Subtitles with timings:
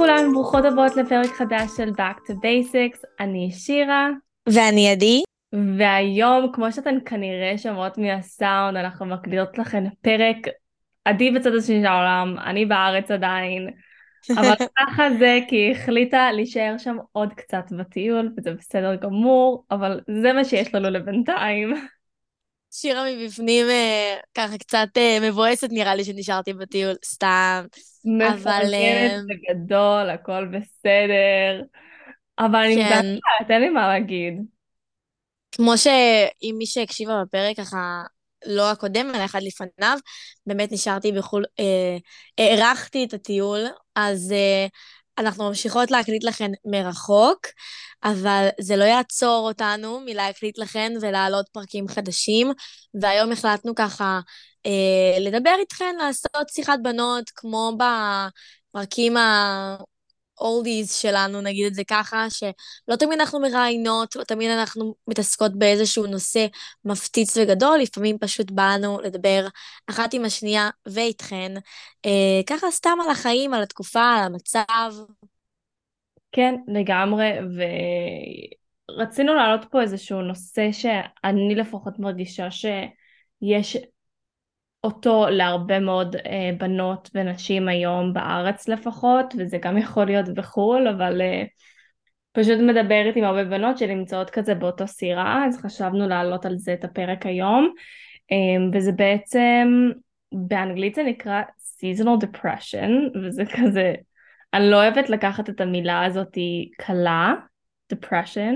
[0.00, 4.08] לכולם, ברוכות הבאות לפרק חדש של Back to Basics, אני שירה.
[4.48, 5.22] ואני עדי.
[5.78, 10.36] והיום, כמו שאתן כנראה שומעות מהסאונד, אנחנו מקליטות לכם פרק
[11.04, 13.70] עדי בצד השני של העולם, אני בארץ עדיין.
[14.38, 20.00] אבל ככה זה כי היא החליטה להישאר שם עוד קצת בטיול, וזה בסדר גמור, אבל
[20.22, 21.74] זה מה שיש לנו לבינתיים.
[22.70, 27.64] שירה מבפנים אה, ככה קצת אה, מבואסת נראה לי שנשארתי בטיול, סתם.
[28.04, 31.62] מפרגנת אה, בגדול, הכל בסדר.
[32.38, 32.98] אבל אני כן.
[32.98, 34.34] מזדהה, תן לי מה להגיד.
[35.52, 38.02] כמו שאם מי שהקשיבה בפרק ככה,
[38.46, 39.98] לא הקודם, אלא אחד לפניו,
[40.46, 41.44] באמת נשארתי בחו"ל,
[42.38, 43.60] הארכתי את הטיול,
[43.94, 44.34] אז
[45.18, 47.46] אנחנו ממשיכות להקליט לכם מרחוק,
[48.04, 52.52] אבל זה לא יעצור אותנו מלהקליט לכם ולהעלות פרקים חדשים,
[53.00, 54.20] והיום החלטנו ככה
[54.66, 57.72] אה, לדבר איתכם, לעשות שיחת בנות, כמו
[58.72, 59.76] בפרקים ה...
[60.40, 66.06] oldies שלנו, נגיד את זה ככה, שלא תמיד אנחנו מראיינות, לא תמיד אנחנו מתעסקות באיזשהו
[66.06, 66.46] נושא
[66.84, 69.46] מפציץ וגדול, לפעמים פשוט באנו לדבר
[69.86, 71.52] אחת עם השנייה ואיתכן,
[72.06, 74.92] אה, ככה סתם על החיים, על התקופה, על המצב.
[76.32, 77.30] כן, לגמרי,
[78.98, 83.76] ורצינו להעלות פה איזשהו נושא שאני לפחות מרגישה שיש
[84.84, 91.20] אותו להרבה מאוד אה, בנות ונשים היום בארץ לפחות, וזה גם יכול להיות בחו"ל, אבל
[91.20, 91.42] אה,
[92.32, 96.84] פשוט מדברת עם הרבה בנות שנמצאות כזה באותו סירה, אז חשבנו להעלות על זה את
[96.84, 97.74] הפרק היום,
[98.32, 98.36] אה,
[98.72, 99.90] וזה בעצם,
[100.32, 103.94] באנגלית זה נקרא seasonal depression, וזה כזה,
[104.54, 106.38] אני לא אוהבת לקחת את המילה הזאת
[106.78, 107.34] קלה,
[107.94, 108.54] depression.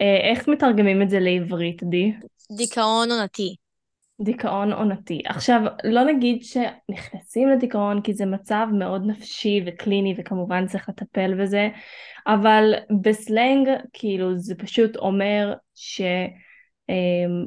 [0.00, 2.12] אה, איך מתרגמים את זה לעברית, די?
[2.56, 3.56] דיכאון עונתי.
[4.20, 5.22] דיכאון עונתי.
[5.26, 11.68] עכשיו, לא נגיד שנכנסים לדיכאון כי זה מצב מאוד נפשי וקליני וכמובן צריך לטפל בזה,
[12.26, 16.00] אבל בסלנג כאילו זה פשוט אומר ש...
[16.88, 17.46] אמ,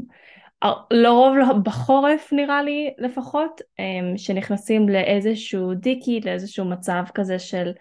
[0.92, 7.72] לרוב לא, בחורף נראה לי לפחות, אמ, שנכנסים לאיזשהו דיקי, לאיזשהו מצב כזה של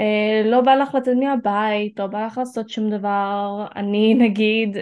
[0.00, 4.76] אה, לא בא לך לצאת מהבית, לא בא לך לעשות שום דבר, אני נגיד,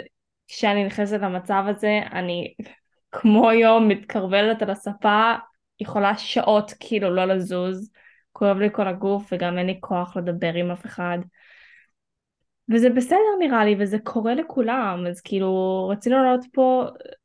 [0.49, 2.55] כשאני נכנסת למצב הזה, אני
[3.13, 5.35] כמו היום מתקרבלת על הספה,
[5.81, 7.91] יכולה שעות כאילו לא לזוז,
[8.33, 11.19] כואב לי כל הגוף וגם אין לי כוח לדבר עם אף אחד.
[12.73, 16.85] וזה בסדר נראה לי וזה קורה לכולם אז כאילו רצינו לראות פה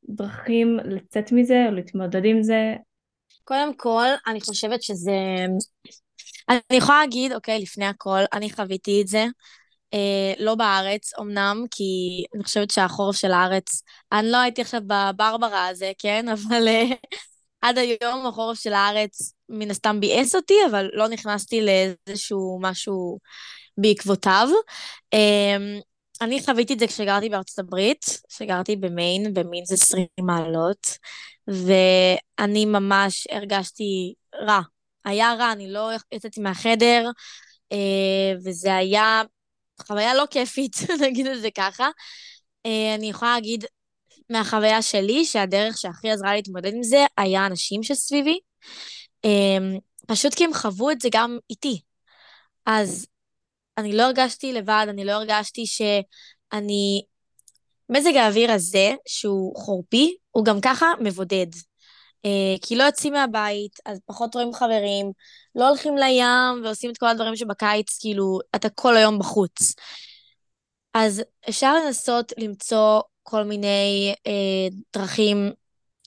[0.09, 2.76] דרכים לצאת מזה או להתמודד עם זה.
[3.44, 5.46] קודם כל אני חושבת שזה
[6.50, 9.26] אני יכולה להגיד אוקיי לפני הכל אני חוויתי את זה
[9.94, 11.84] אה, לא בארץ אמנם, כי
[12.36, 13.81] אני חושבת שהחורף של הארץ,
[14.12, 16.25] אני לא הייתי עכשיו בברברה הזה, כן?
[16.34, 16.84] אבל אה,
[17.62, 23.20] עד היום החורף של הארץ מן הסתם ביאס אותי, אבל לא נכנסתי לאיזשהו משהו
[23.78, 24.47] בעקבותיו.
[25.14, 25.58] אה,
[26.22, 30.88] אני חוויתי את זה כשגרתי בארצות הברית, כשגרתי במיין, במינס 20 מעלות,
[31.47, 34.62] ואני ממש הרגשתי רע.
[35.06, 37.09] היה רע, אני לא יצאתי מהחדר,
[37.72, 39.22] אה, וזה היה
[39.82, 41.90] חוויה לא כיפית, נגיד את זה ככה.
[42.66, 43.66] אה, אני יכולה להגיד
[44.30, 48.40] מהחוויה שלי, שהדרך שהכי עזרה להתמודד עם זה היה אנשים שסביבי.
[49.26, 49.78] אה,
[50.08, 51.82] פשוט כי הם חוו את זה גם איתי.
[52.66, 53.06] אז
[53.78, 57.02] אני לא הרגשתי לבד, אני לא הרגשתי שאני...
[57.90, 61.48] מזג האוויר הזה, שהוא חורפי, הוא גם ככה מבודד.
[62.25, 65.11] אה, כי לא יוצאים מהבית, אז פחות רואים חברים,
[65.55, 69.73] לא הולכים לים ועושים את כל הדברים שבקיץ, כאילו, אתה כל היום בחוץ.
[70.94, 75.51] אז אפשר לנסות למצוא כל מיני אה, דרכים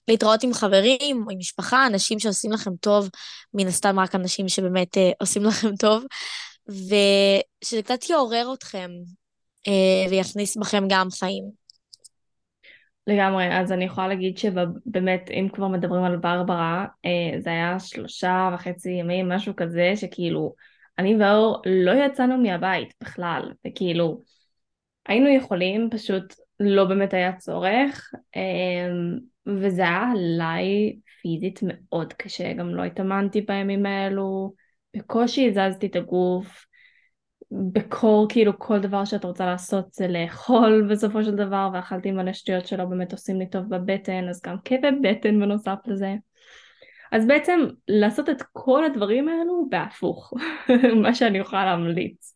[0.07, 3.09] להתראות עם חברים עם משפחה, אנשים שעושים לכם טוב,
[3.53, 6.03] מן הסתם רק אנשים שבאמת אה, עושים לכם טוב,
[6.67, 8.91] ושזה קצת יעורר אתכם
[9.67, 11.60] אה, ויכניס בכם גם חיים.
[13.07, 18.49] לגמרי, אז אני יכולה להגיד שבאמת, אם כבר מדברים על ברברה, אה, זה היה שלושה
[18.53, 20.55] וחצי ימים, משהו כזה, שכאילו,
[20.97, 24.21] אני ואור לא יצאנו מהבית בכלל, וכאילו,
[25.07, 28.89] היינו יכולים, פשוט לא באמת היה צורך, אה,
[29.47, 34.53] וזה היה עליי פיזית מאוד קשה, גם לא התאמנתי בימים האלו,
[34.97, 36.65] בקושי הזזתי את הגוף,
[37.51, 42.67] בקור כאילו כל דבר שאת רוצה לעשות זה לאכול בסופו של דבר ואכלתי מלא שטויות
[42.67, 46.15] שלא באמת עושים לי טוב בבטן אז גם כאבי בטן בנוסף לזה.
[47.11, 50.33] אז בעצם לעשות את כל הדברים האלו בהפוך
[51.03, 52.35] מה שאני יכולה להמליץ.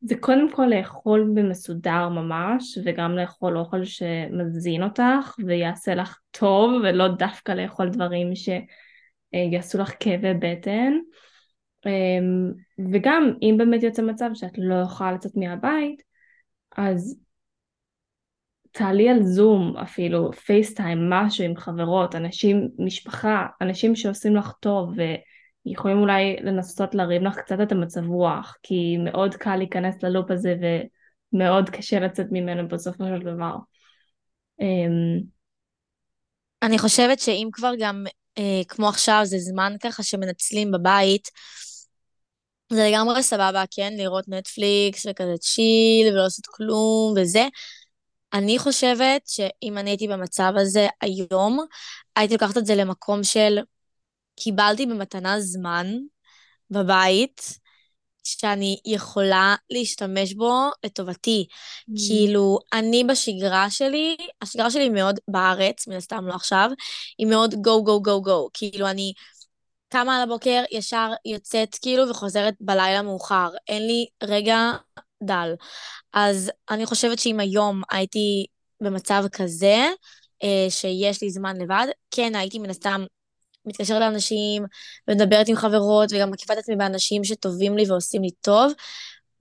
[0.00, 7.08] זה קודם כל לאכול במסודר ממש וגם לאכול אוכל שמזין אותך ויעשה לך טוב ולא
[7.08, 10.92] דווקא לאכול דברים שיעשו לך כאבי בטן
[12.92, 16.02] וגם אם באמת יוצא מצב שאת לא יכולה לצאת מהבית,
[16.76, 17.20] אז
[18.72, 24.90] תעלי על זום אפילו, פייסטיים, משהו עם חברות, אנשים, משפחה, אנשים שעושים לך טוב
[25.66, 30.54] ויכולים אולי לנסות להרים לך קצת את המצב רוח, כי מאוד קל להיכנס ללופ הזה
[31.32, 33.54] ומאוד קשה לצאת ממנו בסופו של דבר.
[34.60, 35.20] אמ,
[36.62, 38.04] אני חושבת שאם כבר גם,
[38.38, 41.28] אה, כמו עכשיו, זה זמן ככה שמנצלים בבית,
[42.72, 43.92] זה לגמרי סבבה, כן?
[43.96, 47.46] לראות נטפליקס וכזה צ'יל ולא לעשות כלום וזה.
[48.32, 51.66] אני חושבת שאם אני הייתי במצב הזה היום,
[52.16, 53.58] הייתי לוקחת את זה למקום של
[54.36, 55.86] קיבלתי במתנה זמן
[56.70, 57.58] בבית,
[58.24, 60.52] שאני יכולה להשתמש בו
[60.84, 61.46] לטובתי.
[61.50, 61.92] Mm.
[62.08, 66.70] כאילו, אני בשגרה שלי, השגרה שלי מאוד בארץ, מן הסתם לא עכשיו,
[67.18, 68.50] היא מאוד go, go, go, go.
[68.54, 69.12] כאילו, אני
[69.88, 73.48] קמה על הבוקר, ישר יוצאת כאילו וחוזרת בלילה מאוחר.
[73.68, 74.72] אין לי רגע
[75.22, 75.54] דל.
[76.12, 78.46] אז אני חושבת שאם היום הייתי
[78.80, 79.86] במצב כזה,
[80.42, 83.04] אה, שיש לי זמן לבד, כן, הייתי מן הסתם
[83.64, 84.64] מתקשרת לאנשים
[85.08, 88.72] ומדברת עם חברות וגם מקיפה את עצמי באנשים שטובים לי ועושים לי טוב.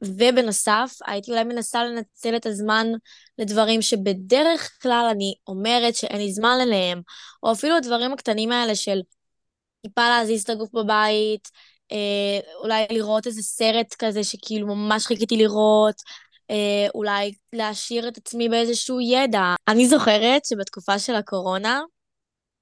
[0.01, 2.87] ובנוסף, הייתי אולי מנסה לנצל את הזמן
[3.37, 7.01] לדברים שבדרך כלל אני אומרת שאין לי זמן אליהם,
[7.43, 8.99] או אפילו הדברים הקטנים האלה של
[9.81, 11.49] טיפה להזיז את הגוף בבית,
[11.91, 15.95] אה, אולי לראות איזה סרט כזה שכאילו ממש חיכיתי לראות,
[16.51, 19.55] אה, אולי להשאיר את עצמי באיזשהו ידע.
[19.67, 21.81] אני זוכרת שבתקופה של הקורונה,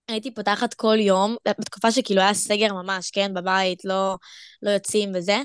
[0.07, 4.15] הייתי פותחת כל יום, בתקופה שכאילו היה סגר ממש, כן, בבית, לא,
[4.61, 5.37] לא יוצאים וזה,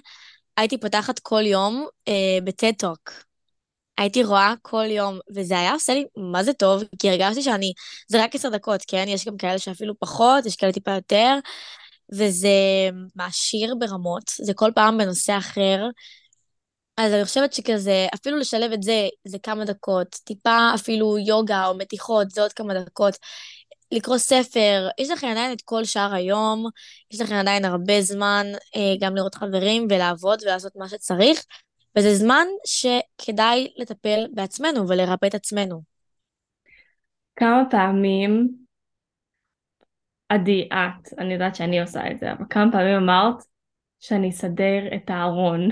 [0.57, 3.30] הייתי פותחת כל יום אה, בטט-טוק.
[3.99, 7.73] הייתי רואה כל יום, וזה היה עושה לי מה זה טוב, כי הרגשתי שאני,
[8.09, 9.05] זה רק עשר דקות, כן?
[9.09, 11.39] יש גם כאלה שאפילו פחות, יש כאלה טיפה יותר,
[12.13, 12.49] וזה
[13.17, 15.85] מעשיר ברמות, זה כל פעם בנושא אחר.
[16.97, 21.75] אז אני חושבת שכזה, אפילו לשלב את זה, זה כמה דקות, טיפה אפילו יוגה או
[21.75, 23.17] מתיחות, זה עוד כמה דקות.
[23.93, 26.67] לקרוא ספר, יש לכם עדיין את כל שאר היום,
[27.11, 28.47] יש לכם עדיין הרבה זמן
[28.77, 31.45] אה, גם לראות חברים ולעבוד ולעשות מה שצריך,
[31.99, 35.83] וזה זמן שכדאי לטפל בעצמנו ולרפא את עצמנו.
[37.37, 38.49] כמה פעמים,
[40.29, 43.37] עדי, את, אני יודעת שאני עושה את זה, אבל כמה פעמים אמרת
[44.01, 45.69] שאני אסדר את הארון.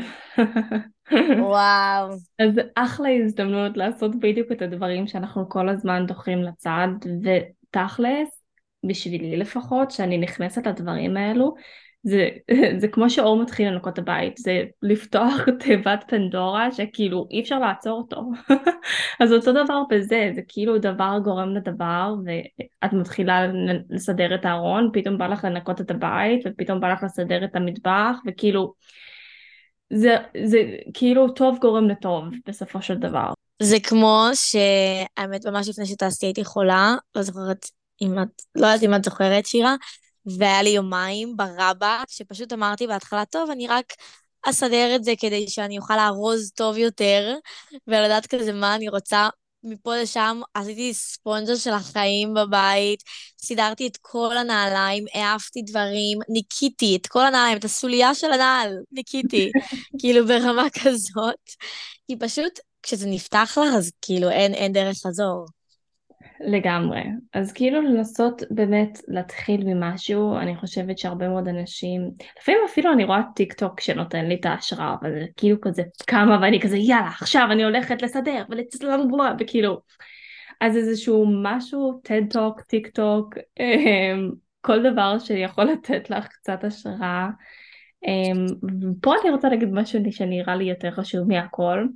[1.39, 2.11] וואו.
[2.43, 6.89] אז אחלה הזדמנות לעשות בדיוק את הדברים שאנחנו כל הזמן דוחים לצד,
[7.25, 8.43] ותכלס,
[8.87, 11.55] בשבילי לפחות, שאני נכנסת לדברים האלו,
[12.03, 12.29] זה,
[12.79, 17.99] זה כמו שאור מתחיל לנקות את הבית, זה לפתוח תיבת פנדורה שכאילו אי אפשר לעצור
[17.99, 18.23] אותו.
[19.21, 23.47] אז אותו דבר בזה, זה כאילו דבר גורם לדבר ואת מתחילה
[23.91, 28.17] לסדר את הארון, פתאום בא לך לנקות את הבית ופתאום בא לך לסדר את המטבח
[28.27, 28.75] וכאילו
[29.93, 30.59] זה, זה
[30.95, 33.33] כאילו טוב גורם לטוב בסופו של דבר.
[33.63, 37.67] זה כמו שהאמת ממש לפני שטסתי הייתי חולה, לא זוכרת
[38.03, 39.77] אם את, לא יודעת אם את זוכרת שירה,
[40.39, 43.93] והיה לי יומיים ברבק, שפשוט אמרתי בהתחלה, טוב, אני רק
[44.47, 47.35] אסדר את זה כדי שאני אוכל לארוז טוב יותר,
[47.87, 49.29] ולדעת כזה מה אני רוצה.
[49.65, 53.03] מפה לשם עשיתי ספונג'ה של החיים בבית,
[53.43, 59.53] סידרתי את כל הנעליים, העפתי דברים, ניקיתי את כל הנעליים, את הסוליה של הנעל, ניקיתי,
[60.01, 61.51] כאילו ברמה כזאת.
[62.07, 65.47] כי פשוט כשזה נפתח לך, אז כאילו אין, אין דרך חזור.
[66.41, 67.03] לגמרי.
[67.35, 73.23] אז כאילו לנסות באמת להתחיל ממשהו, אני חושבת שהרבה מאוד אנשים, לפעמים אפילו אני רואה
[73.35, 77.49] טיק טוק שנותן לי את ההשראה, אבל זה כאילו כזה כמה ואני כזה יאללה עכשיו
[77.51, 79.01] אני הולכת לסדר ולצלם
[79.39, 79.81] וכאילו,
[80.61, 83.35] אז איזשהו משהו, TED Talk, טיק טוק,
[84.61, 87.29] כל דבר שיכול לתת לך קצת השראה.
[88.83, 91.87] ופה אני רוצה להגיד משהו שנראה לי יותר חשוב מהכל.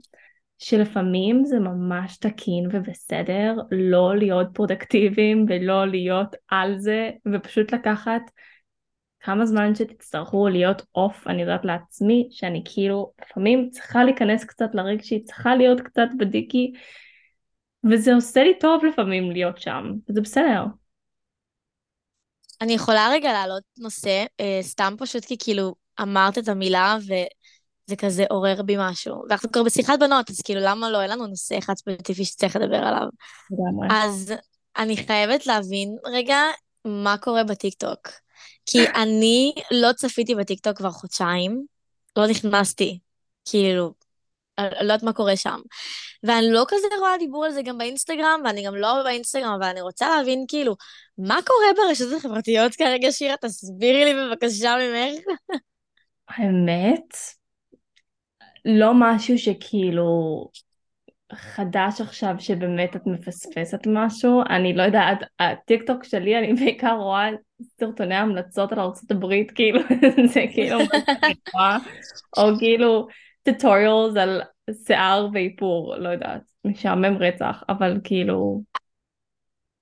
[0.62, 8.22] שלפעמים זה ממש תקין ובסדר לא להיות פרודקטיביים ולא להיות על זה ופשוט לקחת
[9.20, 15.24] כמה זמן שתצטרכו להיות off, אני יודעת לעצמי שאני כאילו לפעמים צריכה להיכנס קצת לרגשי,
[15.24, 16.72] צריכה להיות קצת בדיכי
[17.90, 20.64] וזה עושה לי טוב לפעמים להיות שם, וזה בסדר.
[22.60, 27.12] אני יכולה רגע להעלות נושא, אה, סתם פשוט כי כאילו אמרת את המילה ו...
[27.86, 29.22] זה כזה עורר בי משהו.
[29.28, 31.02] ואנחנו כבר בשיחת בנות, אז כאילו, למה לא?
[31.02, 33.08] אין לנו נושא אחד ספציפי שצריך לדבר עליו.
[33.90, 34.32] אז
[34.76, 36.38] אני חייבת להבין רגע
[36.84, 38.08] מה קורה בטיקטוק.
[38.66, 41.64] כי אני לא צפיתי בטיקטוק כבר חודשיים,
[42.16, 42.98] לא נכנסתי,
[43.44, 43.92] כאילו,
[44.58, 45.60] לא יודעת מה קורה שם.
[46.22, 49.80] ואני לא כזה רואה דיבור על זה גם באינסטגרם, ואני גם לא באינסטגרם, אבל אני
[49.80, 50.76] רוצה להבין, כאילו,
[51.18, 53.36] מה קורה ברשתות החברתיות כרגע, שירה?
[53.36, 55.24] תסבירי לי בבקשה ממך.
[56.28, 57.16] האמת,
[58.64, 60.48] לא משהו שכאילו
[61.32, 67.28] חדש עכשיו שבאמת את מפספסת משהו, אני לא יודעת, הטיק טוק שלי אני בעיקר רואה
[67.80, 69.80] סרטוני המלצות על ארה"ב, כאילו
[70.32, 71.78] זה כאילו מה שאני רואה,
[72.36, 73.06] או כאילו
[73.42, 74.42] טוטוריאלס על
[74.86, 78.62] שיער ואיפור, לא יודעת, משעמם רצח, אבל כאילו...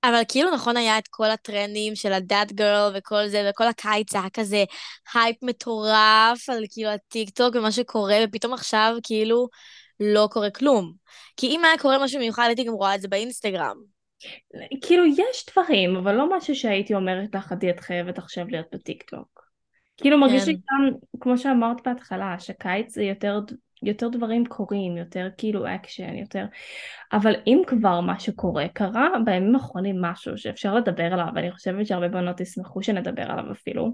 [0.05, 4.15] אבל כאילו נכון היה את כל הטרנדים של ה that girl וכל זה, וכל הקיץ
[4.15, 4.65] היה כזה
[5.15, 9.49] הייפ מטורף על כאילו הטיק טוק ומה שקורה, ופתאום עכשיו כאילו
[10.01, 10.93] לא קורה כלום.
[11.37, 13.77] כי אם היה קורה משהו מיוחד, הייתי גם רואה את זה באינסטגרם.
[14.83, 19.41] כאילו יש דברים, אבל לא משהו שהייתי אומרת לך, עדי, את חייבת עכשיו להיות בטיקטוק.
[19.97, 20.61] כאילו מרגיש לי כן.
[20.71, 20.91] גם,
[21.21, 23.39] כמו שאמרת בהתחלה, שקיץ זה יותר,
[23.83, 26.45] יותר דברים קורים, יותר כאילו אקשן, יותר...
[27.13, 32.09] אבל אם כבר משהו קורה, קרה בימים האחרונים משהו שאפשר לדבר עליו, ואני חושבת שהרבה
[32.09, 33.93] בנות ישמחו שנדבר עליו אפילו.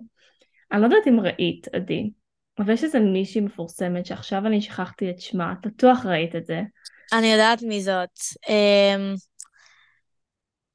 [0.73, 2.11] אני לא יודעת אם ראית, עדי,
[2.59, 6.63] אבל יש איזה מישהי מפורסמת שעכשיו אני שכחתי את שמה, את בטוח ראית את זה.
[7.13, 8.19] אני יודעת מי זאת.
[8.49, 9.15] אמ,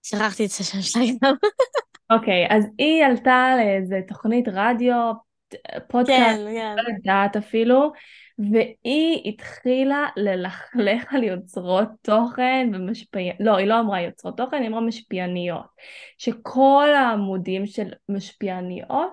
[0.03, 1.35] שכחתי את השם שלה גם.
[2.11, 5.11] אוקיי, אז היא עלתה לאיזה תוכנית רדיו,
[5.87, 6.75] פודקאסט, כן, כן.
[6.77, 7.91] לא יודעת אפילו,
[8.51, 14.81] והיא התחילה ללכלך על יוצרות תוכן ומשפיעניות, לא, היא לא אמרה יוצרות תוכן, היא אמרה
[14.81, 15.65] משפיעניות.
[16.17, 19.11] שכל העמודים של משפיעניות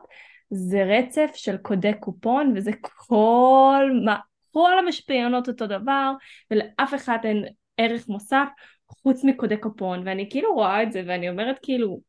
[0.50, 4.16] זה רצף של קודי קופון, וזה כל מה,
[4.52, 6.12] כל המשפיענות אותו דבר,
[6.50, 7.44] ולאף אחד אין
[7.76, 8.48] ערך מוסף
[8.88, 12.00] חוץ מקודי קופון, ואני כאילו רואה את זה, ואני אומרת כאילו,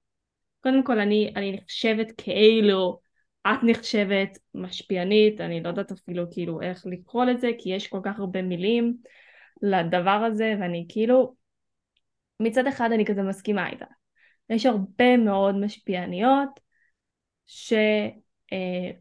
[0.63, 2.99] קודם כל אני, אני נחשבת כאילו,
[3.47, 8.19] את נחשבת משפיענית, אני לא יודעת אפילו כאילו איך לקרוא לזה, כי יש כל כך
[8.19, 8.97] הרבה מילים
[9.61, 11.35] לדבר הזה, ואני כאילו,
[12.39, 13.85] מצד אחד אני כזה מסכימה איתה.
[14.49, 16.59] יש הרבה מאוד משפיעניות
[17.47, 17.73] ש...
[18.53, 18.91] אה,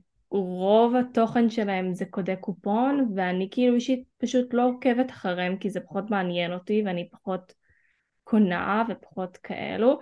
[0.98, 6.10] התוכן שלהם זה קודי קופון ואני כאילו אישית פשוט לא עוקבת אחריהם כי זה פחות
[6.10, 7.54] מעניין אותי ואני פחות
[8.24, 9.98] קונה ופחות כאלו.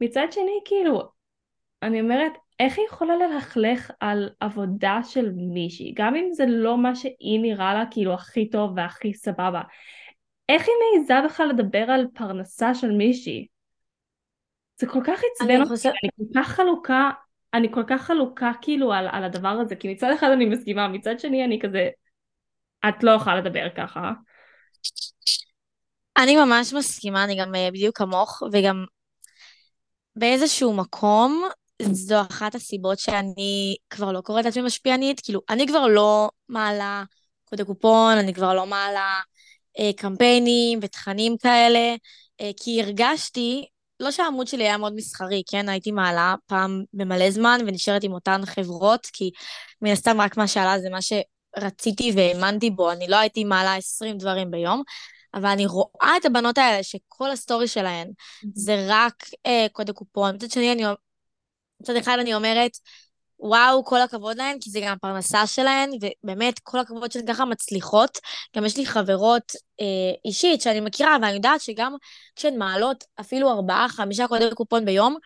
[0.00, 1.12] מצד שני כאילו
[1.82, 6.94] אני אומרת איך היא יכולה ללכלך על עבודה של מישהי גם אם זה לא מה
[6.94, 9.60] שהיא נראה לה כאילו הכי טוב והכי סבבה
[10.48, 13.46] איך היא מעיזה בכלל לדבר על פרנסה של מישהי?
[14.80, 15.88] זה כל כך עצבן אותי, חושב...
[15.88, 17.10] אני כל כך חלוקה
[17.54, 21.20] אני כל כך חלוקה כאילו על, על הדבר הזה, כי מצד אחד אני מסכימה, מצד
[21.20, 21.88] שני אני כזה,
[22.88, 24.12] את לא יכולה לדבר ככה.
[26.18, 28.84] אני ממש מסכימה, אני גם אה, בדיוק כמוך, וגם
[30.16, 31.48] באיזשהו מקום,
[31.92, 37.04] זו אחת הסיבות שאני כבר לא קוראת לעצמי משפיענית, כאילו, אני כבר לא מעלה
[37.44, 39.20] קודי קופון, אני כבר לא מעלה
[39.78, 41.94] אה, קמפיינים ותכנים כאלה,
[42.40, 43.66] אה, כי הרגשתי
[44.00, 45.68] לא שהעמוד שלי היה מאוד מסחרי, כן?
[45.68, 49.30] הייתי מעלה פעם במלא זמן ונשארת עם אותן חברות, כי
[49.82, 54.18] מן הסתם רק מה שעלה זה מה שרציתי והאמנתי בו, אני לא הייתי מעלה 20
[54.18, 54.82] דברים ביום,
[55.34, 58.48] אבל אני רואה את הבנות האלה שכל הסטורי שלהן mm-hmm.
[58.54, 60.34] זה רק אה, קודי קופון.
[60.34, 60.82] מצד שני, אני,
[61.80, 62.70] מצד אחד אני אומרת,
[63.40, 68.18] וואו, כל הכבוד להן, כי זה גם הפרנסה שלהן, ובאמת, כל הכבוד שהן ככה מצליחות.
[68.56, 71.96] גם יש לי חברות אה, אישית שאני מכירה, ואני יודעת שגם
[72.36, 75.16] כשהן מעלות אפילו ארבעה, חמישה קודי קופון ביום,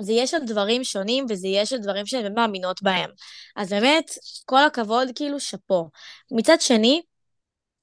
[0.00, 3.10] זה יש על דברים שונים, וזה יש על דברים שהן מאמינות בהם.
[3.56, 4.10] אז באמת,
[4.44, 5.90] כל הכבוד, כאילו, שאפו.
[6.30, 7.02] מצד שני,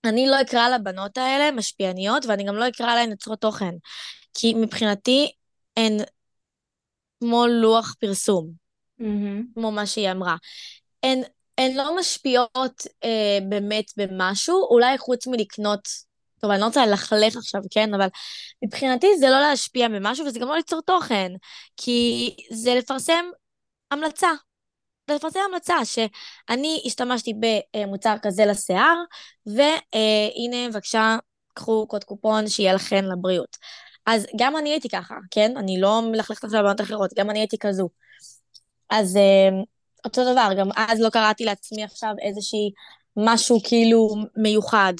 [0.05, 3.71] אני לא אקרא לבנות האלה משפיעניות, ואני גם לא אקרא להן יוצרות תוכן.
[4.33, 5.31] כי מבחינתי,
[5.77, 5.97] הן
[7.23, 8.49] כמו לוח פרסום.
[8.99, 9.53] mm-hmm.
[9.53, 10.35] כמו מה שהיא אמרה.
[11.03, 11.21] הן,
[11.57, 15.87] הן לא משפיעות אה, באמת במשהו, אולי חוץ מלקנות,
[16.41, 17.93] טוב, אני לא רוצה ללכלך עכשיו, כן?
[17.93, 18.07] אבל
[18.63, 21.31] מבחינתי זה לא להשפיע במשהו, וזה גם לא ליצור תוכן,
[21.77, 23.25] כי זה לפרסם
[23.91, 24.31] המלצה.
[25.09, 27.33] זה לפרסם המלצה שאני השתמשתי
[27.73, 28.95] במוצר כזה לשיער,
[29.45, 31.17] והנה, בבקשה,
[31.53, 33.57] קחו קוד קופון שיהיה לכן לבריאות.
[34.05, 35.57] אז גם אני הייתי ככה, כן?
[35.57, 37.89] אני לא מלכלכת עכשיו לבנות אחרות, גם אני הייתי כזו.
[38.89, 39.49] אז אה,
[40.05, 42.71] אותו דבר, גם אז לא קראתי לעצמי עכשיו איזושהי
[43.17, 44.93] משהו כאילו מיוחד.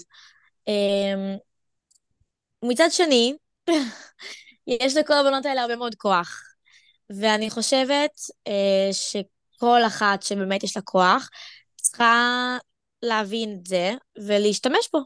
[0.67, 1.35] אה,
[2.63, 3.33] מצד שני,
[4.67, 6.41] יש לכל הבנות האלה הרבה מאוד כוח.
[7.09, 8.11] ואני חושבת
[8.47, 11.29] אה, שכל אחת שבאמת יש לה כוח,
[11.75, 12.57] צריכה
[13.03, 13.93] להבין את זה
[14.27, 14.99] ולהשתמש בו.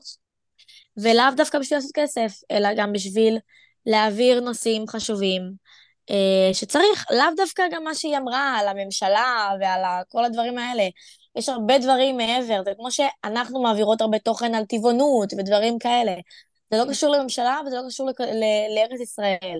[0.97, 3.37] ולאו דווקא בשביל לעשות כסף, אלא גם בשביל
[3.87, 5.41] להעביר נושאים חשובים,
[6.09, 10.83] אה, שצריך, לאו דווקא גם מה שהיא אמרה על הממשלה ועל כל הדברים האלה.
[11.35, 16.13] יש הרבה דברים מעבר, זה כמו שאנחנו מעבירות הרבה תוכן על טבעונות ודברים כאלה.
[16.71, 18.09] זה לא קשור לממשלה וזה לא קשור
[18.75, 19.59] לארץ ישראל.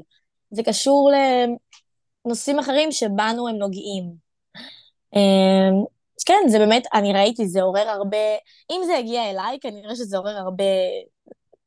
[0.51, 1.11] זה קשור
[2.25, 4.13] לנושאים אחרים שבנו הם נוגעים.
[5.15, 5.69] אה,
[6.25, 8.17] כן, זה באמת, אני ראיתי, זה עורר הרבה,
[8.71, 10.63] אם זה הגיע אליי, כנראה שזה עורר הרבה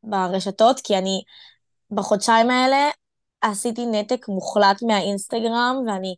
[0.02, 1.22] ברשתות, כי אני
[1.92, 2.90] בחודשיים האלה
[3.40, 6.14] עשיתי נתק מוחלט מהאינסטגרם, ואני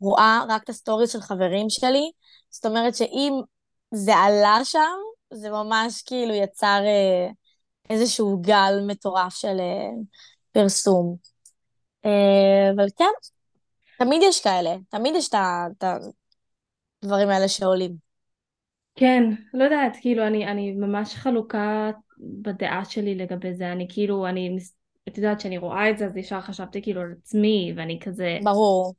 [0.00, 2.10] רואה רק את הסטוריז של חברים שלי.
[2.50, 3.32] זאת אומרת שאם
[3.94, 4.96] זה עלה שם,
[5.32, 7.30] זה ממש כאילו יצר אה,
[7.90, 9.90] איזשהו גל מטורף של אה,
[10.52, 11.16] פרסום.
[12.04, 13.12] אה, אבל כן,
[13.98, 15.84] תמיד יש כאלה, תמיד יש את
[17.02, 17.96] הדברים האלה שעולים.
[18.96, 19.22] כן,
[19.54, 24.56] לא יודעת, כאילו אני, אני ממש חלוקה בדעה שלי לגבי זה, אני כאילו, אני,
[25.08, 28.38] את יודעת, שאני רואה את זה, אז ישר חשבתי כאילו על עצמי, ואני כזה...
[28.44, 28.94] ברור.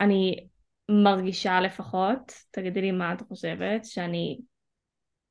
[0.00, 0.46] אני
[0.88, 4.38] מרגישה לפחות, תגידי לי מה את חושבת, שאני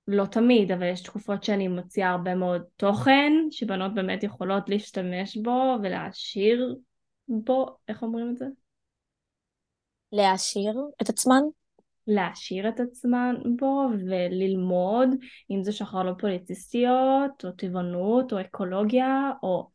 [0.07, 5.75] לא תמיד, אבל יש תקופות שאני מוציאה הרבה מאוד תוכן, שבנות באמת יכולות להשתמש בו
[5.83, 6.75] ולהעשיר
[7.27, 8.45] בו, איך אומרים את זה?
[10.11, 11.41] להעשיר את עצמן?
[12.07, 15.09] להעשיר את עצמן בו וללמוד,
[15.51, 19.69] אם זה שחרלות פוליטיסטיות, או טבעונות, או אקולוגיה, או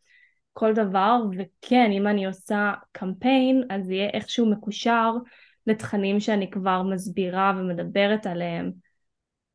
[0.61, 5.13] כל דבר, וכן, אם אני עושה קמפיין, אז יהיה איכשהו מקושר
[5.67, 8.73] לתכנים שאני כבר מסבירה ומדברת עליהם.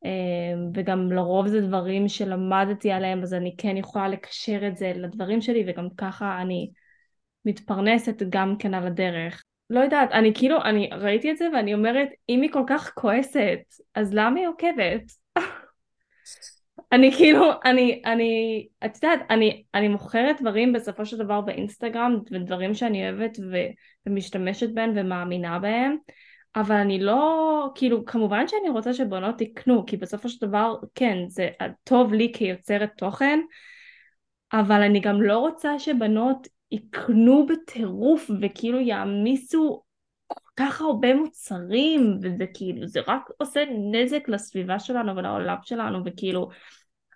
[0.04, 5.40] אמ, וגם לרוב זה דברים שלמדתי עליהם, אז אני כן יכולה לקשר את זה לדברים
[5.40, 6.70] שלי, וגם ככה אני
[7.44, 9.42] מתפרנסת גם כן על הדרך.
[9.70, 13.58] לא יודעת, אני כאילו, אני ראיתי את זה ואני אומרת, אם היא כל כך כועסת,
[13.94, 15.02] אז למה היא עוקבת?
[16.92, 22.74] אני כאילו, אני, אני, את יודעת, אני, אני מוכרת דברים בסופו של דבר באינסטגרם, ודברים
[22.74, 23.56] שאני אוהבת ו,
[24.06, 25.96] ומשתמשת בהם ומאמינה בהם,
[26.56, 31.48] אבל אני לא, כאילו, כמובן שאני רוצה שבנות יקנו, כי בסופו של דבר, כן, זה
[31.84, 33.40] טוב לי כיוצרת תוכן,
[34.52, 39.82] אבל אני גם לא רוצה שבנות יקנו בטירוף וכאילו יעמיסו
[40.56, 46.48] כך הרבה מוצרים וזה כאילו זה רק עושה נזק לסביבה שלנו ולעולם שלנו וכאילו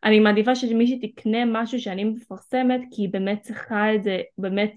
[0.05, 4.73] אני מעדיפה שמישהי תקנה משהו שאני מפרסמת כי היא באמת צריכה את זה באמת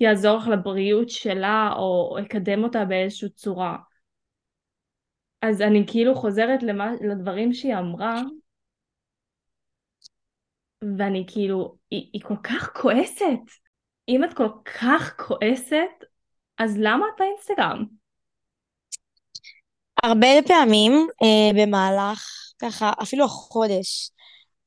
[0.00, 3.76] יעזור לך לבריאות שלה או יקדם אותה באיזושהי צורה.
[5.42, 8.22] אז אני כאילו חוזרת למה, לדברים שהיא אמרה
[10.98, 13.40] ואני כאילו, היא, היא כל כך כועסת.
[14.08, 14.48] אם את כל
[14.80, 16.04] כך כועסת,
[16.62, 17.84] אז למה את באינסטגרם?
[20.02, 22.26] הרבה פעמים אה, במהלך,
[22.58, 24.10] ככה, אפילו החודש,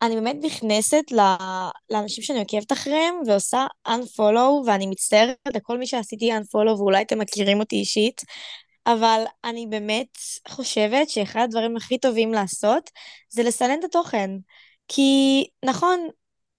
[0.01, 1.03] אני באמת נכנסת
[1.89, 7.59] לאנשים שאני עוקבת אחריהם ועושה unfollow, ואני מצטערת לכל מי שעשיתי unfollow, ואולי אתם מכירים
[7.59, 8.21] אותי אישית,
[8.87, 12.89] אבל אני באמת חושבת שאחד הדברים הכי טובים לעשות
[13.29, 14.31] זה לסנן את התוכן.
[14.87, 16.07] כי נכון,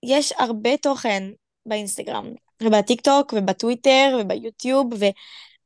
[0.03, 1.23] יש הרבה תוכן
[1.67, 2.27] באינסטגרם,
[2.63, 4.87] ובטיק טוק, ובטוויטר, וביוטיוב,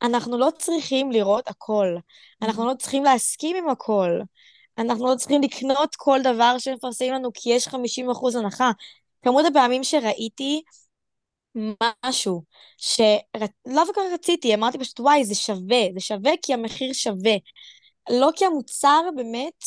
[0.03, 1.97] ואנחנו לא צריכים לראות הכל.
[2.43, 4.21] אנחנו לא צריכים להסכים עם הכל.
[4.79, 8.71] אנחנו לא צריכים לקנות כל דבר שמפרסמים לנו כי יש 50% הנחה.
[9.23, 10.63] כמות הפעמים שראיתי
[12.07, 12.43] משהו
[12.77, 17.33] שלאו דווקא רציתי, אמרתי פשוט וואי זה שווה, זה שווה כי המחיר שווה.
[18.11, 19.65] לא כי המוצר באמת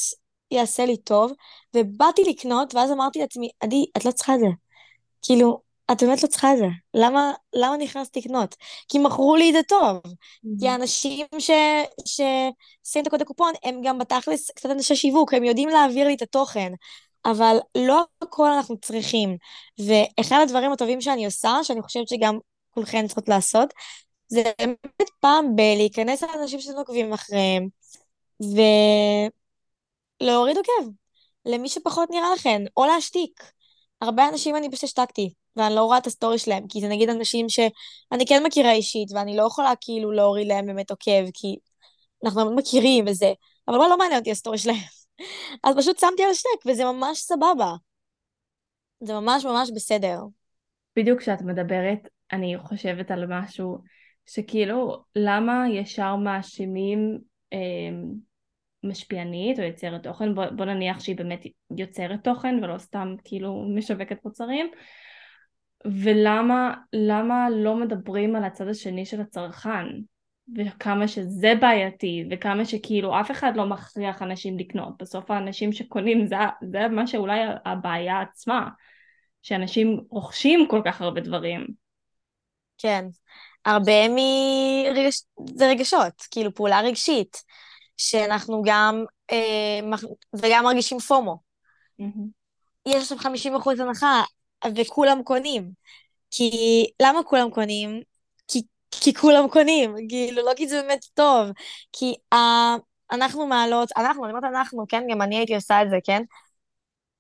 [0.52, 1.32] יעשה לי טוב,
[1.76, 4.46] ובאתי לקנות ואז אמרתי לעצמי, עדי, את לא צריכה את זה.
[5.22, 5.62] כאילו,
[5.94, 6.66] את באמת לא צריכה את זה.
[6.94, 8.56] למה, למה נכנסת לקנות?
[8.90, 10.02] כי מכרו לי את זה טוב.
[10.60, 11.26] כי האנשים
[12.06, 16.22] ששמים את הקוד הקופון, הם גם בתכלס קצת אנשי שיווק, הם יודעים להעביר לי את
[16.22, 16.74] התוכן.
[17.26, 19.38] אבל לא הכל אנחנו צריכים.
[19.80, 22.38] ואחד הדברים הטובים שאני עושה, שאני חושבת שגם
[22.70, 23.74] כולכן צריכות לעשות,
[24.28, 27.68] זה באמת פעם בלהיכנס לאנשים שאתם עוקבים אחריהם,
[30.22, 30.90] ולהוריד עוקב,
[31.46, 33.44] למי שפחות נראה לכם, או להשתיק.
[34.02, 35.34] הרבה אנשים אני פשוט השתקתי.
[35.56, 39.38] ואני לא רואה את הסטורי שלהם, כי זה נגיד אנשים שאני כן מכירה אישית, ואני
[39.38, 41.56] לא יכולה כאילו להוריד להם באמת עוקב, כי
[42.26, 43.34] אנחנו מאוד מכירים וזה,
[43.68, 44.76] אבל לא, לא מעניין אותי הסטורי שלהם.
[45.64, 47.76] אז פשוט שמתי על השתק, וזה ממש סבבה.
[49.04, 50.20] זה ממש ממש בסדר.
[50.96, 53.78] בדיוק כשאת מדברת, אני חושבת על משהו
[54.26, 57.20] שכאילו, למה ישר מאשימים
[57.54, 57.60] אה,
[58.84, 61.44] משפיענית או יוצרת תוכן, בוא, בוא נניח שהיא באמת
[61.78, 64.72] יוצרת תוכן ולא סתם כאילו משווקת מוצרים,
[65.86, 69.86] ולמה לא מדברים על הצד השני של הצרכן
[70.58, 76.36] וכמה שזה בעייתי וכמה שכאילו אף אחד לא מכריח אנשים לקנות בסוף האנשים שקונים זה,
[76.72, 78.70] זה מה שאולי הבעיה עצמה
[79.42, 81.68] שאנשים רוכשים כל כך הרבה דברים
[82.78, 83.06] כן,
[83.66, 85.24] הרבה מרגש...
[85.56, 87.44] זה רגשות, כאילו פעולה רגשית,
[87.98, 89.98] שאנחנו גם, אה,
[90.34, 91.38] וגם מרגישים פומו.
[92.02, 92.28] Mm-hmm.
[92.86, 94.22] יש עכשיו 50 אחוז הנחה,
[94.76, 95.72] וכולם קונים.
[96.32, 96.52] כי,
[97.02, 98.02] למה כולם קונים?
[98.48, 101.50] כי, כי כולם קונים, כאילו, לא כי זה באמת טוב.
[101.92, 102.38] כי ה,
[103.12, 105.04] אנחנו מעלות, אנחנו, אני אומרת אנחנו, כן?
[105.10, 106.24] גם אני הייתי עושה את זה, כן?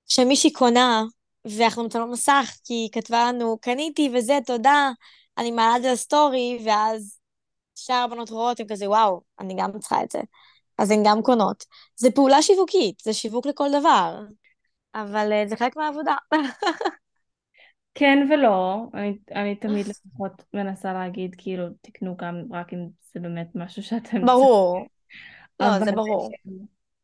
[0.07, 1.03] כשמישהי קונה,
[1.45, 4.91] ואנחנו מצלמות מסך, כי היא כתבה לנו, קניתי וזה, תודה,
[5.37, 7.19] אני מעלה את זה לסטורי, ואז
[7.75, 10.19] שאר הבנות רואות, הן כזה, וואו, אני גם צריכה את זה.
[10.77, 11.65] אז הן גם קונות.
[11.95, 14.19] זה פעולה שיווקית, זה שיווק לכל דבר.
[14.95, 16.15] אבל uh, זה חלק מהעבודה.
[17.95, 23.47] כן ולא, אני, אני תמיד לפחות מנסה להגיד, כאילו, תקנו גם רק אם זה באמת
[23.55, 24.25] משהו שאתם...
[24.25, 24.85] ברור.
[25.59, 26.31] לא, זה ברור.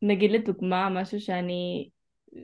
[0.02, 1.90] נגיד לדוגמה, משהו שאני,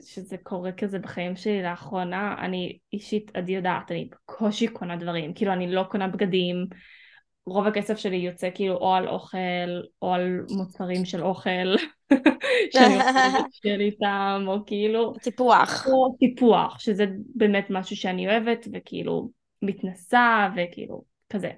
[0.02, 5.52] שזה קורה כזה בחיים שלי לאחרונה, אני אישית, את יודעת, אני בקושי קונה דברים, כאילו
[5.52, 6.66] אני לא קונה בגדים,
[7.46, 11.76] רוב הכסף שלי יוצא כאילו או על אוכל או על מוצרים של אוכל
[12.72, 15.87] שאני רוצה איתם או כאילו טיפוח.
[15.87, 19.30] או טיפוח שזה באמת משהו שאני אוהבת וכאילו
[19.62, 21.50] מתנסה וכאילו כזה.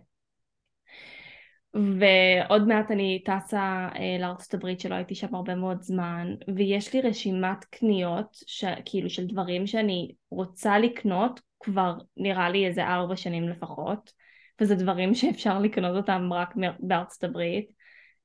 [1.75, 7.01] ועוד מעט אני טסה אה, לארצות הברית שלא הייתי שם הרבה מאוד זמן ויש לי
[7.01, 8.65] רשימת קניות ש...
[8.85, 14.13] כאילו של דברים שאני רוצה לקנות כבר נראה לי איזה ארבע שנים לפחות
[14.61, 17.71] וזה דברים שאפשר לקנות אותם רק בארצות הברית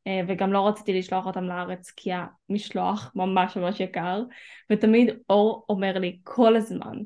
[0.07, 2.09] אה, וגם לא רציתי לשלוח אותם לארץ כי
[2.49, 4.23] המשלוח ממש ממש יקר
[4.71, 6.97] ותמיד אור אומר לי כל הזמן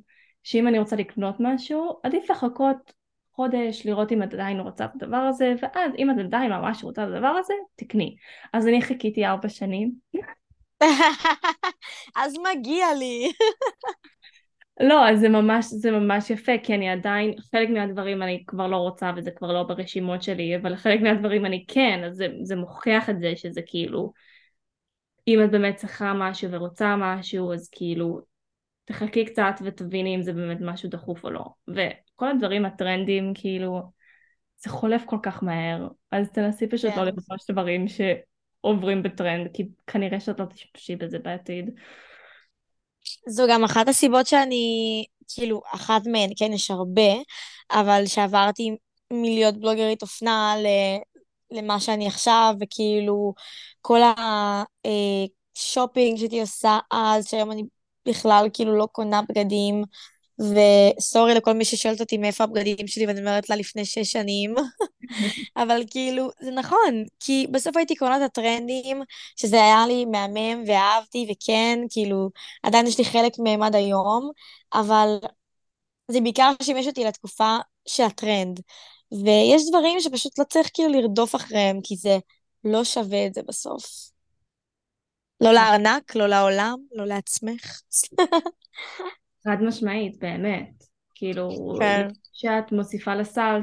[0.44, 2.94] שאם אני רוצה לקנות משהו עדיף לחכות
[3.38, 7.04] חודש לראות אם את עדיין רוצה את הדבר הזה ואז אם את עדיין ממש רוצה
[7.04, 8.16] את הדבר הזה תקני.
[8.54, 9.92] אז אני חיכיתי ארבע שנים.
[12.22, 13.32] אז מגיע לי
[14.80, 18.78] לא, אז זה ממש, זה ממש יפה, כי אני עדיין, חלק מהדברים אני כבר לא
[18.78, 23.10] רוצה וזה כבר לא ברשימות שלי, אבל חלק מהדברים אני כן, אז זה, זה מוכיח
[23.10, 24.14] את זה שזה כאילו,
[25.28, 28.22] אם את באמת צריכה משהו ורוצה משהו, אז כאילו,
[28.86, 31.46] תחכי קצת ותביני אם זה באמת משהו דחוף או לא.
[31.68, 33.82] וכל הדברים הטרנדים, כאילו,
[34.58, 37.00] זה חולף כל כך מהר, אז תנסי פשוט yeah.
[37.00, 37.08] לא כן.
[37.08, 41.70] לבקש דברים שעוברים בטרנד, כי כנראה שאת לא תשתמשי בזה בעתיד.
[43.28, 47.02] זו גם אחת הסיבות שאני, כאילו, אחת מהן, כן, יש הרבה,
[47.72, 48.76] אבל שעברתי
[49.14, 50.56] מלהיות בלוגרית אופנה
[51.52, 53.34] למה שאני עכשיו, וכאילו,
[53.82, 54.00] כל
[54.86, 57.64] השופינג שהייתי עושה אז, שהיום אני
[58.08, 59.84] בכלל כאילו לא קונה בגדים,
[60.40, 64.56] וסורי לכל מי ששואלת אותי מאיפה הבגדים שלי, ואני אומרת לה לפני שש שנים.
[65.58, 69.02] אבל כאילו, זה נכון, כי בסוף הייתי קונה את הטרנדים,
[69.36, 72.30] שזה היה לי מהמם ואהבתי, וכן, כאילו,
[72.64, 74.32] עדיין יש לי חלק מהם עד היום,
[74.74, 75.18] אבל
[76.12, 78.60] זה בעיקר שימש אותי לתקופה של הטרנד.
[79.26, 82.18] ויש דברים שפשוט לא צריך כאילו לרדוף אחריהם, כי זה
[82.64, 83.86] לא שווה את זה בסוף.
[85.42, 87.82] לא לארנק, לא לעולם, לא לעצמך.
[89.48, 90.84] חד משמעית, באמת.
[91.16, 92.08] כאילו, כן.
[92.34, 93.62] כשאת מוסיפה לסל,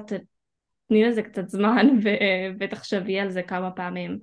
[0.89, 4.19] תני לזה קצת זמן ו- ותחשבי על זה כמה פעמים.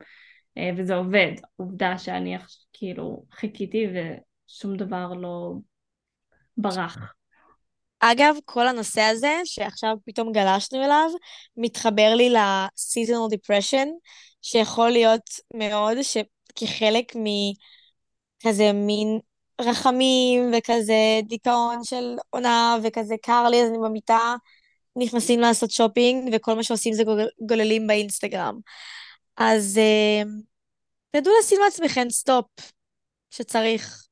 [0.57, 1.31] אה, וזה עובד.
[1.55, 2.37] עובדה שאני
[2.73, 5.53] כאילו חיכיתי ושום דבר לא
[6.57, 7.13] ברח.
[7.99, 11.09] אגב, כל הנושא הזה, שעכשיו פתאום גלשנו אליו,
[11.57, 13.87] מתחבר לי ל-seasonal depression,
[14.41, 19.19] שיכול להיות מאוד, שכחלק מכזה מין
[19.61, 24.35] רחמים וכזה דיכאון של עונה וכזה קר לי אז אני במיטה
[24.95, 27.03] נכנסים לעשות שופינג וכל מה שעושים זה
[27.49, 28.59] גוללים באינסטגרם.
[29.37, 30.27] אז uh,
[31.11, 32.45] תדעו לשים לעצמכם stop
[33.29, 34.07] שצריך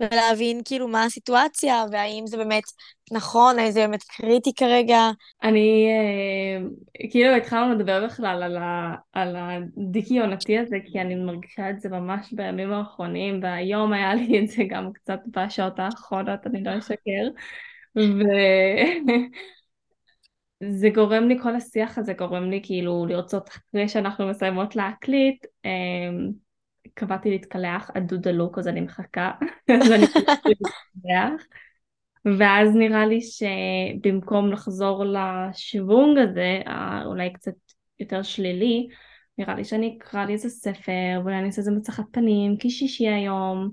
[0.00, 2.64] ולהבין כאילו מה הסיטואציה והאם זה באמת
[3.12, 4.98] נכון, האם זה באמת קריטי כרגע.
[5.42, 6.68] אני, אה,
[7.10, 11.88] כאילו התחלנו לדבר בכלל על, ה, על הדיקי עונתי הזה, כי אני מרגישה את זה
[11.88, 17.28] ממש בימים האחרונים, והיום היה לי את זה גם קצת בשעות האחרונות, אני לא אשקר.
[20.60, 25.70] וזה גורם לי, כל השיח הזה גורם לי כאילו לרצות אחרי שאנחנו מסיימות להקליט, אה,
[26.94, 29.32] קבעתי להתקלח עד דודלוק, אז אני מחכה,
[29.82, 30.04] אז אני
[30.44, 31.46] להתקלח.
[32.38, 36.60] ואז נראה לי שבמקום לחזור לשוונג הזה,
[37.04, 37.54] אולי קצת
[38.00, 38.88] יותר שלילי,
[39.38, 43.08] נראה לי שאני אקרא לי איזה ספר, ואולי אני אעשה איזה מצחת פנים, כי שישי
[43.08, 43.70] היום,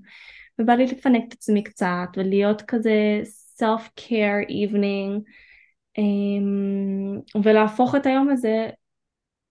[0.60, 3.22] ובא לי לפנק את עצמי קצת, ולהיות כזה
[3.62, 5.22] self-care evening,
[5.98, 8.70] אמ, ולהפוך את היום הזה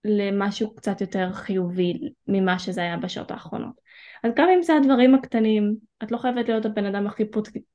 [0.05, 3.81] למשהו קצת יותר חיובי ממה שזה היה בשעות האחרונות.
[4.25, 7.25] אז גם אם זה הדברים הקטנים, את לא חייבת להיות הבן אדם הכי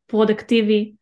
[0.06, 0.94] פרודקטיבי,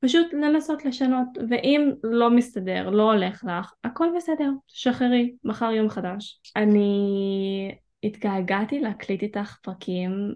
[0.00, 6.40] פשוט לנסות לשנות, ואם לא מסתדר, לא הולך לך, הכל בסדר, שחררי, מחר יום חדש.
[6.56, 10.34] אני התגעגעתי להקליט איתך פרקים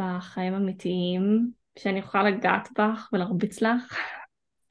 [0.00, 3.98] בחיים אמיתיים, שאני אוכל לגעת בך ולהרביץ לך.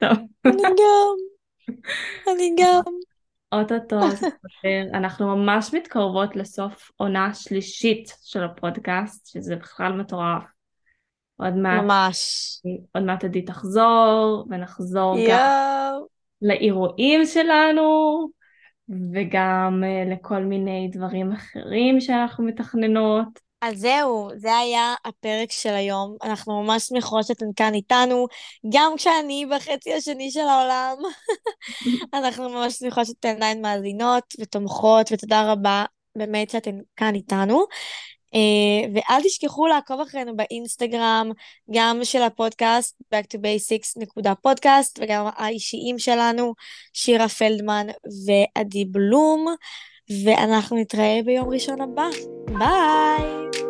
[0.00, 0.18] טוב.
[0.46, 1.16] אני גם,
[2.28, 3.09] אני גם.
[3.52, 4.00] אוטוטו.
[4.98, 10.42] אנחנו ממש מתקרבות לסוף עונה שלישית של הפודקאסט, שזה בכלל מטורף.
[11.36, 12.18] עוד מעט, ממש.
[12.94, 16.06] עוד מעט עדי תחזור, ונחזור גם יואו.
[16.42, 18.28] לאירועים שלנו,
[18.88, 23.49] וגם אה, לכל מיני דברים אחרים שאנחנו מתכננות.
[23.62, 26.16] אז זהו, זה היה הפרק של היום.
[26.22, 28.26] אנחנו ממש שמחות שאתן כאן איתנו,
[28.72, 30.96] גם כשאני בחצי השני של העולם.
[32.14, 35.84] אנחנו ממש שמחות שאתן עדיין מאזינות ותומכות, ותודה רבה
[36.16, 37.64] באמת שאתן כאן איתנו.
[38.34, 41.30] Uh, ואל תשכחו לעקוב אחרינו באינסטגרם,
[41.74, 46.54] גם של הפודקאסט, back to basics.podcast, וגם האישיים שלנו,
[46.92, 47.86] שירה פלדמן
[48.26, 49.54] ועדי בלום,
[50.24, 52.08] ואנחנו נתראה ביום ראשון הבא.
[52.58, 53.69] ביי!